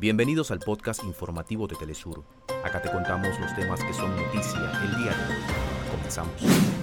Bienvenidos 0.00 0.50
al 0.50 0.60
podcast 0.60 1.04
informativo 1.04 1.66
de 1.66 1.76
Telesur. 1.76 2.24
Acá 2.64 2.80
te 2.80 2.90
contamos 2.90 3.38
los 3.38 3.54
temas 3.54 3.84
que 3.84 3.92
son 3.92 4.16
noticia 4.16 4.58
el 4.82 4.96
día 4.96 5.10
de 5.10 5.34
hoy. 5.34 5.42
Comenzamos. 5.90 6.32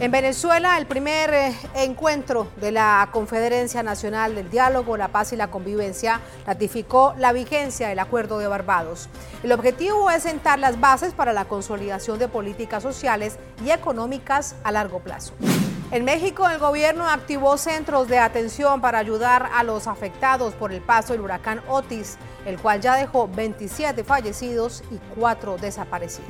En 0.00 0.10
Venezuela, 0.10 0.76
el 0.76 0.84
primer 0.84 1.32
eh, 1.32 1.56
encuentro 1.76 2.48
de 2.60 2.72
la 2.72 3.08
Conferencia 3.14 3.82
Nacional 3.82 4.34
del 4.34 4.50
Diálogo, 4.50 4.98
la 4.98 5.08
Paz 5.08 5.32
y 5.32 5.36
la 5.36 5.50
Convivencia 5.50 6.20
ratificó 6.44 7.14
la 7.16 7.32
vigencia 7.32 7.88
del 7.88 8.00
Acuerdo 8.00 8.38
de 8.38 8.48
Barbados. 8.48 9.08
El 9.42 9.52
objetivo 9.52 10.10
es 10.10 10.24
sentar 10.24 10.58
las 10.58 10.78
bases 10.78 11.14
para 11.14 11.32
la 11.32 11.46
consolidación 11.46 12.18
de 12.18 12.28
políticas 12.28 12.82
sociales 12.82 13.38
y 13.64 13.70
económicas 13.70 14.56
a 14.62 14.72
largo 14.72 15.00
plazo. 15.00 15.32
En 15.92 16.04
México, 16.04 16.48
el 16.48 16.58
gobierno 16.58 17.08
activó 17.08 17.56
centros 17.56 18.08
de 18.08 18.18
atención 18.18 18.80
para 18.80 18.98
ayudar 18.98 19.48
a 19.54 19.62
los 19.62 19.86
afectados 19.86 20.52
por 20.54 20.72
el 20.72 20.80
paso 20.80 21.12
del 21.12 21.22
huracán 21.22 21.62
Otis, 21.68 22.18
el 22.44 22.58
cual 22.58 22.80
ya 22.80 22.96
dejó 22.96 23.28
27 23.28 24.02
fallecidos 24.02 24.82
y 24.90 24.98
4 25.14 25.58
desaparecidos. 25.58 26.28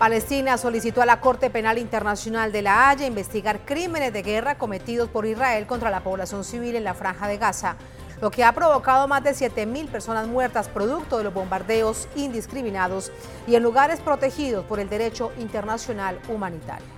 Palestina 0.00 0.58
solicitó 0.58 1.00
a 1.00 1.06
la 1.06 1.20
Corte 1.20 1.48
Penal 1.48 1.78
Internacional 1.78 2.50
de 2.50 2.62
La 2.62 2.90
Haya 2.90 3.06
investigar 3.06 3.60
crímenes 3.64 4.12
de 4.12 4.22
guerra 4.22 4.58
cometidos 4.58 5.08
por 5.08 5.26
Israel 5.26 5.68
contra 5.68 5.90
la 5.90 6.02
población 6.02 6.42
civil 6.42 6.74
en 6.74 6.84
la 6.84 6.94
franja 6.94 7.28
de 7.28 7.38
Gaza, 7.38 7.76
lo 8.20 8.32
que 8.32 8.42
ha 8.42 8.52
provocado 8.52 9.06
más 9.06 9.22
de 9.22 9.30
7.000 9.30 9.88
personas 9.88 10.26
muertas 10.26 10.68
producto 10.68 11.18
de 11.18 11.24
los 11.24 11.34
bombardeos 11.34 12.08
indiscriminados 12.16 13.12
y 13.46 13.54
en 13.54 13.62
lugares 13.62 14.00
protegidos 14.00 14.64
por 14.64 14.80
el 14.80 14.88
derecho 14.88 15.30
internacional 15.38 16.18
humanitario. 16.28 16.97